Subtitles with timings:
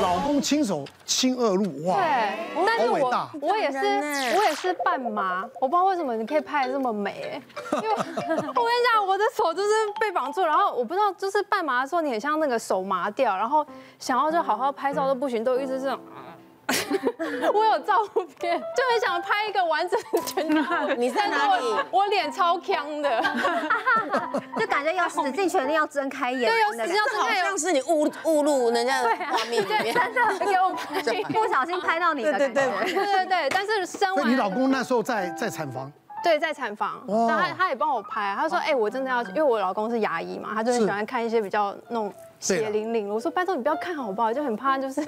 [0.00, 3.78] 老公亲手亲恶路，哇，对，但是我好伟大我也是
[4.36, 8.46] 我也是半麻，我不知道为什么你可以拍的这么美，哎，因为我跟你
[8.92, 9.68] 讲，我的手就是
[10.00, 13.66] 被绑住，然后我不知道就是半麻的时候，你很像那个手麻掉，然后
[13.98, 15.98] 想要就好好拍照都不行，都一直这种。
[17.54, 18.02] 我有照
[18.38, 20.88] 片，就很想拍一个完整的全套。
[20.96, 21.64] 你在哪里？
[21.90, 23.22] 我脸超僵的，
[24.58, 29.94] 就感觉要使尽全力要睁开眼对，有睛的感觉，时要这好像是你误误入人家的画面里面。
[29.94, 31.22] 真的给我拍。
[31.32, 32.64] 不小心拍到你的对对。
[32.92, 35.90] 对对，但是生完你老公那时候在在产房，
[36.24, 43.14] 对在产房，哇然后他他也帮我拍啊，他说哎我真的要，因为我老公是牙医嘛，他就很喜欢看一些比较那种血淋淋的。
[43.14, 44.32] 我说拜托你不要看好不好？
[44.32, 45.00] 就很怕就是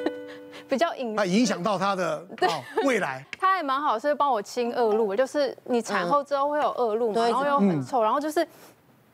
[0.68, 3.24] 比较隐那影响到他的哦未来。
[3.40, 8.46] 他还蛮好，是帮我清恶露，就是你产后之后会有恶露嘛，然后又很臭，然后就是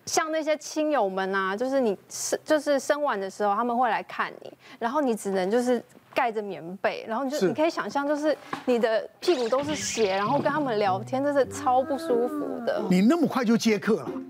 [0.07, 5.83] 像那些亲友们啊，就是你生就是生完的时候他们会来看你，然后你只能就是
[6.13, 12.83] 盖着棉被，然后你就你可以想象就是你的屁股都是血，然后跟他们聊天，真是超不舒服的。
[12.91, 14.21] 你那么快就接客了，不，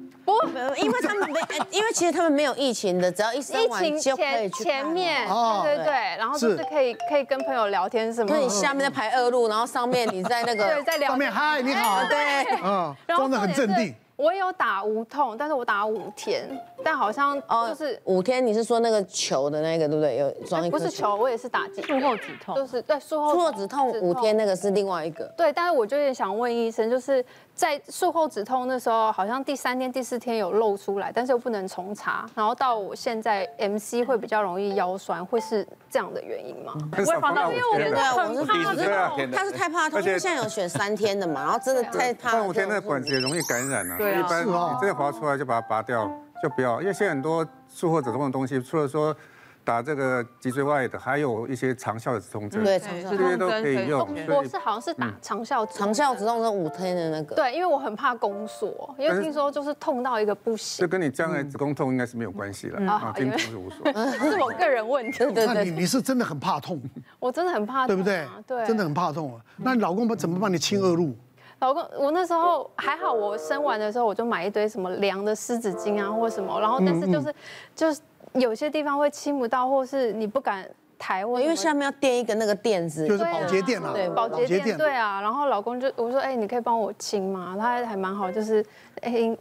[0.77, 8.35] 因为他们没，因为其实他们没有疫情的，只要一生疫情完就可以前去看前面，哦对对对，然后就是是可以可以跟朋友聊天什么的。
[8.35, 13.95] 那你下面在排二路，然后上面你在那个对在聊天上面嗨你好，对，嗯，装得很镇定。。
[14.17, 16.49] 我有打无痛，但是我打五天，
[16.85, 20.19] 但好像就是五天，你是说那个球的那个对不对？
[20.19, 25.25] 有装一颗不是球，我也是打击术后止痛就是对术后术后止痛五天那个是另外一个。
[25.37, 27.25] 对，但是我就也想问医生，就是
[27.55, 36.75] 在术后止痛那时候，好像第三天、第四天有露出来，但是又不能重查，然后到我现在 MC 会比较容易腰酸，会是这样的原因吗？
[36.93, 42.33] 很少碰到五天对啊，我是的，第一次怕他是太怕痛，因为现在有选三天的嘛，然后真的太怕。
[42.33, 43.97] 放五天那个管子也容易感染啊。
[43.97, 46.11] 对啊一般是哦你真的滑出来就把它拔掉，
[46.45, 49.17] 就不要，因为现在很多术后止痛的东西，除了说
[49.65, 54.07] 打这个脊椎外的，还有一些长效的止痛针，对，对长效这些都可以用。
[54.27, 57.35] 所以我是好像是打长效止长效止痛针五天的那个。
[57.35, 63.93] 对，因为我很怕宫缩，因为听说就是痛到一个不这行，跟你将来子宫痛应该是没有关系了啊，经痛是无所谓。
[64.31, 65.25] 是我个人问题。
[65.33, 66.79] 对你你是真的很怕痛，
[67.19, 68.29] 我真的很怕痛啊，对不对？
[68.47, 69.41] 对，真的很怕痛啊。
[69.57, 71.17] 那你老公怎么帮你清恶露？
[71.65, 77.35] 老公，我那时候还好，我生完的时候我就买一堆什么凉的湿纸巾啊，或什么，然后但是就是
[77.75, 78.01] 就是
[78.35, 87.57] 有些地方会亲不到，或是你不敢抬，或因为下面要垫一个那个垫子，就是保洁垫啊，对保洁垫，对啊，然后老公就我说，哎，你可以帮我亲吗？
[87.59, 88.63] 他还蛮好，就是
[89.01, 89.35] 哎，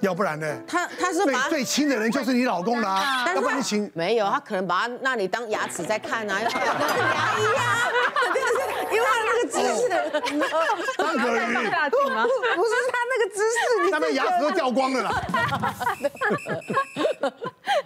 [0.00, 0.46] 要不然呢？
[0.66, 7.88] 他他是把最最亲的人就是你老公啦， 但是要不然你请没有，他可能把他那里当牙齿在看啊， 牙医啊，
[8.96, 9.82] 因为他那个姿势，
[10.96, 12.24] 张可宇，大镜吗？
[12.54, 15.10] 不是他那个姿势，那边牙齿都掉光了啦。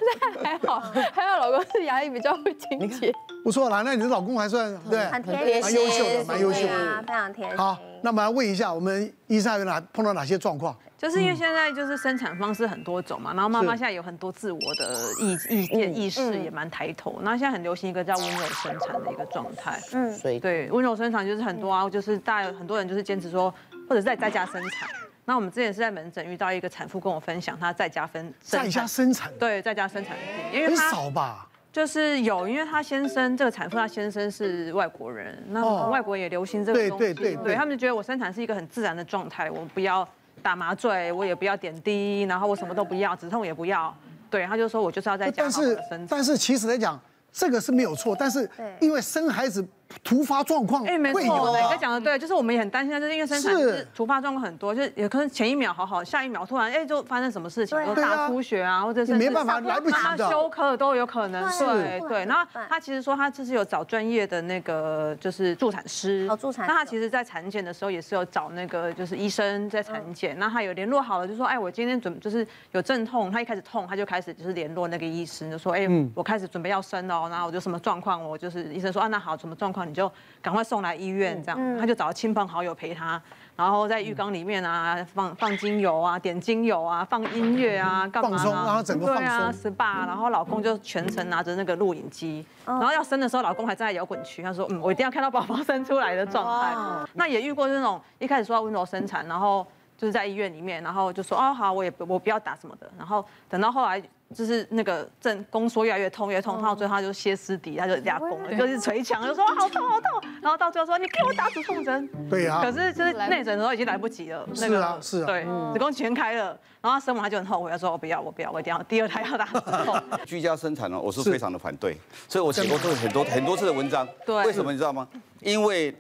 [0.03, 0.81] 那还好，
[1.13, 3.13] 还好老公是牙医，比较会清洁。
[3.45, 7.03] 不错啦，那你的老公还算对，很贴心蛮优秀的，蛮优秀的。
[7.07, 7.57] 非常贴心。
[7.57, 10.77] 好，那我们来问一下，我们医生有哪碰到哪些状况？
[10.99, 19.81] 就是因为现在就是生产方式很多种嘛，然后妈妈现在有很多自我的意意见意识也蛮抬头，然后现在很流行一个叫温柔生产的一个状态。
[19.93, 23.51] 嗯，所以对，温柔生产就是很多啊，就是大家有很多人就是坚持说，
[23.89, 24.89] 或者是在在家生产。
[25.31, 30.17] 那我们之前是在门诊遇到一个产妇跟我分享，她在家分生在家生产，对在家生产
[30.53, 31.47] 因为很少吧？
[31.73, 40.07] 就是有，因为她先生这个产妇她先生是外国人，那哦外国也流行这个东西，对对对对他们就觉得我生产是一个很自然的状态，我不要
[40.43, 43.97] 打麻醉，我也不要点滴，然后我什么都不要，止痛也不要，
[44.29, 46.07] 对，他就说我就是要在家好好但是。
[46.09, 49.65] 但是其实来讲，这个是没有错，但是因为生孩子
[50.03, 51.77] 突发状况哎，没会有错，磊哥啊。
[51.77, 53.59] 讲的对，就是我们也很担心，就是因为生产是。
[53.61, 60.29] 就是突发状况很多，就是也可能前一秒好好，下一秒突然哎就发生什么事情，大出血啊，或者是没办法来不及的。
[60.31, 62.25] 休克都有可能，对对。
[62.25, 80.11] 然后他其实说他就是有找专业的那个就是助产师，哦助产师那他其实在产检的时候也是有找那个就是医生在产检，那他有联络好了，就说哎我今天准就是有阵痛，他一开始痛他就开始就是联络那个医师，就说哎我开始准备要生了，然后我就什么状况，我就是医生说啊那好什么状况你就
[80.43, 83.21] 赶快送来医院这样，他就找亲朋好友陪他。
[83.57, 88.31] 然后在浴缸里面啊，放放精油啊，点精油啊，放音乐啊，干嘛、啊？
[88.31, 96.75] 放松让他整个放松对啊，SPA，然后老公就全程拿着那个录影机，然后要生的时候，老公还站在摇滚区，他说，嗯，我一定要看到宝宝生出来的状态。
[97.13, 99.67] 那也遇过那种一开始说要温柔生产，然后
[99.99, 104.03] 就是在医院里面，然后就说，哦好，我也不我不要打什么的，然后等到后来
[104.35, 112.09] 就是那个正宫缩越来越痛越痛，到最后他就歇斯底，他就压弓了，就是捶墙，就说好痛好痛，然后到最后说你给我打止痛针。
[112.29, 112.61] 对呀。
[112.63, 114.49] 可是就是内诊的时候已经来不及了。
[114.55, 115.27] 是啊是啊。
[115.27, 120.01] 对，子宫全开了，然后他生完他就很后悔，他说我不要我不要，我一定要第二胎要打止痛。
[120.25, 121.97] 居家生产呢，我是非常的反对，
[122.29, 124.07] 所以我写过这很多很多次的文章。
[124.25, 124.45] 对。
[124.45, 125.09] 为什么你知道吗？
[125.41, 125.93] 因为。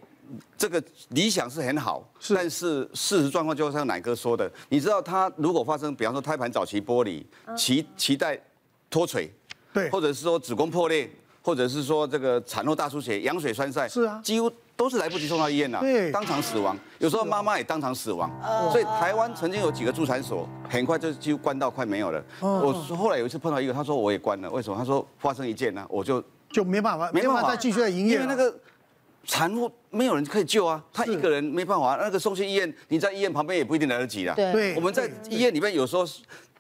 [0.57, 2.03] 这个理想是很好，
[2.35, 8.41] 但是事实状况就像奶哥说的，你知道他如果发生，比方说胎盘早期剥离、脐脐带
[8.89, 9.31] 脱垂，
[9.73, 11.11] 对，或者是说子宫破裂，
[11.43, 18.31] 或者是说这个产后大出血、羊水栓塞，是啊，几乎都是来不及送到医院了，对，当场死亡，有时候妈妈也当场死亡，
[18.71, 22.23] 所以台湾曾经有几个助产所，很快就几乎关到快没有了。
[22.41, 24.77] 我后来有一次碰到一个，他说我也关了，为什么？
[24.77, 28.55] 他说发生一件呢，我就就没办法，没办法再继续在营业，因为那个。
[29.25, 31.97] 产妇没有人可以救啊，他一个人没办法。
[31.97, 34.35] 那个送去医院，你在医院旁边也不一定来得及啦。
[34.35, 36.05] 对，我们在医院里面有时候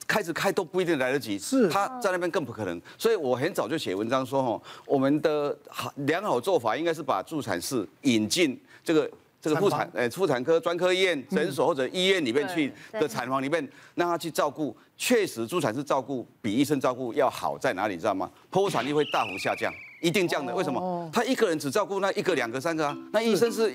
[0.07, 1.39] 开始开都不一定来得及。
[1.39, 2.81] 是，他在那边更不可能。
[2.99, 9.11] 所以我很早就写文章说，哦，我们的好良好做法应该是把助产士引进这个
[9.41, 14.77] 这个妇产呃妇产科专科医院诊所或者医院里面去的产房里面，让他去照顾。
[14.97, 17.95] 确实，助产士照顾比医生照顾要好在哪里？
[17.95, 18.31] 你知道吗？
[18.53, 19.73] 剖产率会大幅下降。
[20.01, 21.11] 一定这样的，为什么？
[21.13, 22.97] 他一个人只照顾那一个、两个、三个啊？
[23.13, 23.69] 那医生是，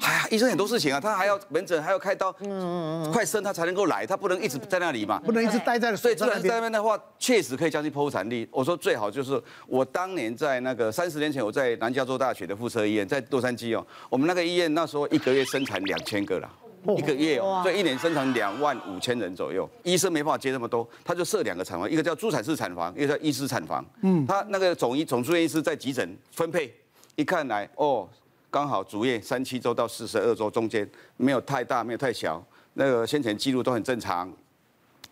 [0.00, 5.96] 哎呀，医生很多事情啊，他还要门诊，还要开刀，嗯快生他才能够来，他不能一直在那里嘛，不能一直待在那。
[5.96, 8.48] 所以，助产士在那边的话，确实可以降低剖腹产率。
[8.52, 16.48] 我说最好就是，我当年在那个三十年前，我在南加州大学的附设医院，在洛杉矶哦，我们那个医院那时候一个月生产两千个了。
[16.96, 23.84] 一个月哦，所以一年生产两万五千人左右，医生没办法接那么多，他就设两个产房，一个叫助产士产房，一个叫医师产房。
[24.02, 26.74] 嗯，他那个总医总住院医师在急诊分配，
[27.14, 28.08] 一看来哦，
[28.50, 32.44] 刚好足月三七周到四十二周中间没有太大，没有太小，
[32.74, 34.32] 那个先前记录都很正常，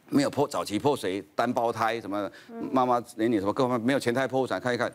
[0.08, 2.30] 没有破早期破水、单胞胎什么，
[2.72, 4.92] 妈妈年龄什么各方面没有前胎剖腹产，看一看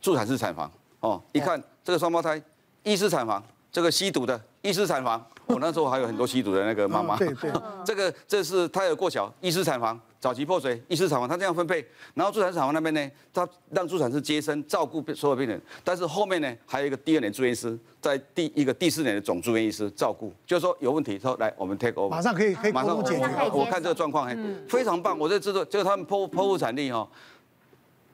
[0.00, 0.70] 助产士产房。
[1.00, 2.40] 哦，一看这个双胞胎
[2.82, 5.24] 医师产房，这个吸毒的医师产房。
[5.46, 7.52] 我那时候还有很多吸毒的那个妈妈，对对，
[7.84, 24.34] 这个这是胎儿过小，医师产房，早期破水，医师产房，他这样分配，然后助产士产房那边呢，他让助产士接生照顾所有病人，但是后面呢还有一个第二年住院医师，在第一个第四年的总住院医师照顾，就是说有问题说来我们 take over，马上可以可以马上解决，我看这个状况还
[24.66, 27.06] 非常棒，我在制作就是他们剖剖腹产率哈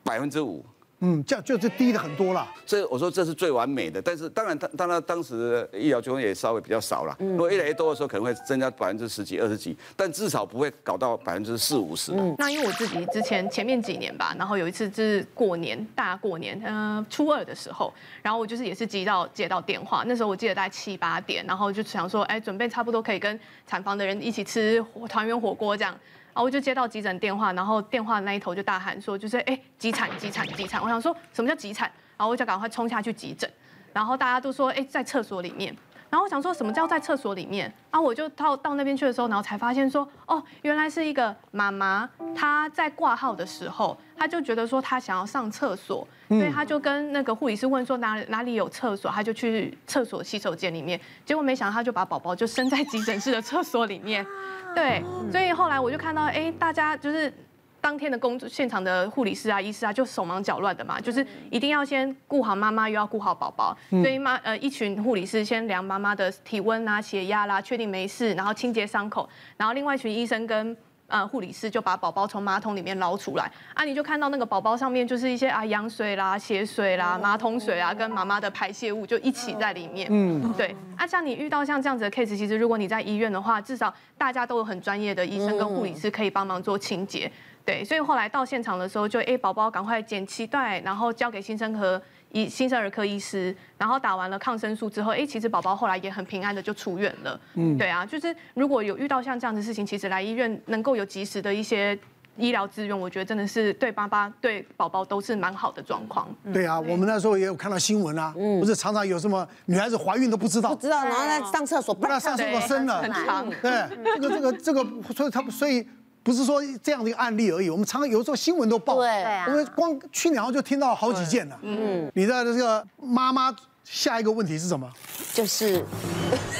[0.02, 0.64] 百分之五。
[1.00, 2.46] 嗯，这样就是低的很多了。
[2.66, 7.16] 这我说这是最完美的，但是当然，当当然当时医疗纠纷也稍微比较少了。
[7.18, 12.12] 如果越来越多的时候，可能会增加百分之十几、二十几，但至少不会搞到百分之四五十。
[12.12, 17.92] 嗯，那因为我自己之前前面几年吧，然后有一次就是过年大过年，呃，初二的时候，
[18.22, 25.98] 然后我就是也是接到接到电话，那时候我记得大概七八点，然后就想说，哎，准备差不多可以跟产房的人一起吃团圆火锅这样。
[26.32, 30.80] 然后我就接到急诊电话，然后电话那一头就大喊说，就是哎，急产急产急产！
[30.82, 31.90] 我想说什么叫急产？
[32.16, 33.50] 然后我就赶快冲下去急诊，
[33.92, 35.76] 然后大家都说哎，在厕所里面。
[36.10, 37.72] 然后我想说什么叫在厕所里面？
[37.90, 54.26] 啊，我就到到那边去的时候，然后才发现说，哦，原来是一个妈妈，她在挂号的时候，她就觉得说她想要上厕所，所以她就跟那个护理师问说哪哪里有厕所，她就去厕所洗手间里面，结果没想到她就把宝宝就生在急诊室的厕所里面。
[54.74, 57.32] 对，所以后来我就看到，哎，大家就是
[57.80, 70.76] 当天的工作现场的护理师啊、医师啊，就手忙脚乱的嘛，就是一定要先顾好妈妈，又要顾好宝宝，所以妈呃一群护理师先量妈妈的体温啊、血压啦，确定没事，然后清洁伤口，然后另外一群医生跟。
[71.12, 80.06] 呃，护理师就把宝宝从马桶里面捞出来，啊，你就看到那个宝宝上面就是一些啊羊水啦、血水啦、马桶水啊，跟妈妈的排泄物就一起在里面。
[80.08, 80.72] 嗯，对。
[80.96, 87.28] 啊，像你遇到像这样子的 case，其实如果你在医院的话，至少大家都有很专业的医生跟护理师可以帮忙做清洁。
[87.64, 92.00] 对，所以后来到现场的时候就，就哎宝宝赶快剪脐带，然后交给新生科。
[92.32, 97.40] 医新生儿科医师，然后打完了抗生素之后，哎，其实宝宝后来也很平安的就出院了。
[97.54, 101.98] 嗯，对啊，就是如果有遇到像这样的事情，其实来医院能够有及时的一些
[102.36, 106.28] 医疗资源，我觉得真的是对爸爸对宝宝都是蛮好的状况。
[106.52, 113.50] 对啊，我们那时候也有看到新闻啊，不是常常有什么女孩子怀孕都不知道，不知道，然后在上厕所，不知道上厕所生了，很长。
[113.60, 115.84] 对，这个这个这个，所以他所以。
[116.30, 121.58] 不是说这样的一个案例而已，我们常常有时候新闻都报，对啊，因为光去年好像就听到好几件了。
[121.62, 124.88] 嗯，你的这个妈妈下一个问题是什么？
[125.34, 125.84] 就是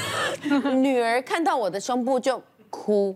[0.75, 3.15] 女儿看到我的胸部就哭。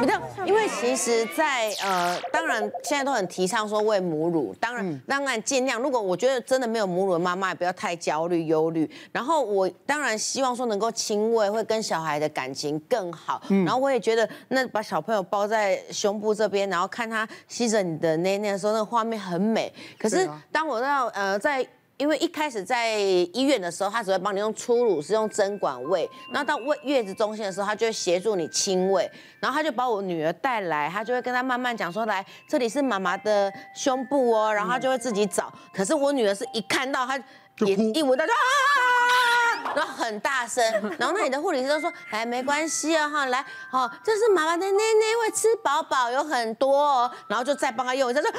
[0.00, 0.14] 不对，
[0.46, 5.78] 因为其实在，在呃，当然现在都很提倡说喂母乳，当然当然尽量。
[5.78, 8.90] 如果我觉得真的没有母乳的妈妈，也不要太焦虑忧虑。
[9.12, 13.42] 然后我当然希望说能够亲喂，会跟小孩的感情更好。
[13.48, 19.70] 然后我也觉得，那把小朋友抱在胸部这边，然后看他吸着你的奶奶的时候，那个画面很美。
[19.98, 21.66] 可是当我到呃在。
[22.00, 26.08] 因为一开始在医院的时候，他只会帮你用初乳，是用针管喂。
[26.32, 29.08] 然后到喂月子中心的时候，他就会协助你亲喂。
[29.38, 35.52] 然后他就把我女儿带来，他就会跟他慢慢讲说：“来，这里是妈妈的胸部哦。”然后他就会自己找。
[35.74, 37.18] 可是我女儿是一看到他，
[37.66, 40.64] 也一闻到就啊，然后很大声。
[40.98, 48.34] 然后那里的护理师都说：“哎，没关系啊，哈，来，哦，这是妈妈的奶奶，会吃饱饱，有很多哦。”然后就再帮他用一下，说啊。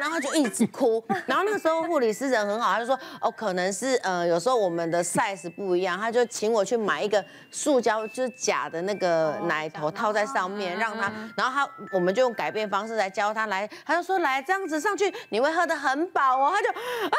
[0.00, 17.18] 然后就一直哭，然后那个时候护理师人很好，他就说哦，可能是呃有时候我们的 size 不一样，他就请我去买一个塑胶就是假的那个奶头套在上面，让他，然后他我们就用改变方式来教他来，他就说来这样子上去你会喝得很饱哦，他就啊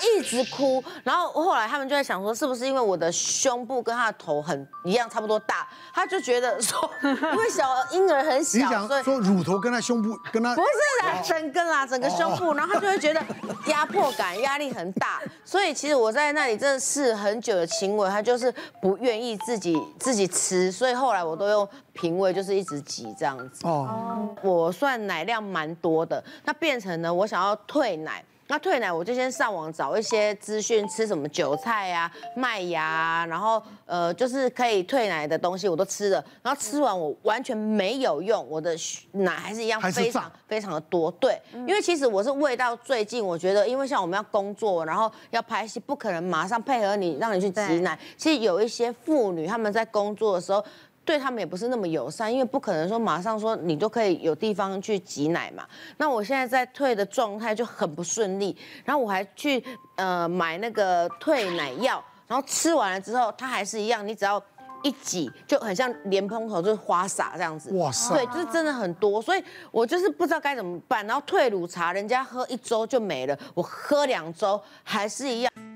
[0.00, 12.00] 一直哭，然后后来他们就在想说是不是因为我的胸部跟他的头很一样差不多大，他就觉得说因为小婴儿很小，所以说乳头跟他胸部跟他不是啦，整个啦整。
[12.00, 13.22] 个胸部，然后他就会觉得
[13.66, 23.66] 压迫感、压力很大， 所以其实我在那里真的试很久的亲喂，他就是不愿意自己自己吃，所以后来我都用瓶喂，就是一直挤这样子。
[23.66, 28.24] 哦，我算奶量蛮多的，那变成呢，我想要退奶。
[28.50, 36.24] 那退奶，我就先上网找一些资讯，吃什么韭菜啊、麦芽啊，然后呃，就是可以退奶的东西，我都吃了。
[36.42, 38.74] 然后吃完我完全没有用，我的
[39.12, 41.12] 奶还是一样非常非常的多。
[41.12, 47.96] 对，因为其实我是喂到最近，我觉得因为像我们要工作，然后要拍戏，不可能马上配合你让你去挤奶。
[48.16, 50.64] 其实有一些妇女他们在工作的时候。
[51.10, 55.66] 对他们也不是那么友善，因为不可能说马上说你就可以有地方去挤奶嘛。
[55.96, 59.60] 那我现在在退的状态就很不顺利，然后我还去
[59.96, 64.40] 呃买那个退奶药，然后吃完了之后它还是一样，你只要
[64.84, 67.76] 一挤就很像莲蓬头就是花洒这样子。
[67.76, 68.14] 哇塞！
[68.14, 71.04] 对，就是真的很多，所以我就是不知道该怎么办。
[71.08, 75.52] 然后退乳茶人家喝一周就没了，我喝两周还是一样。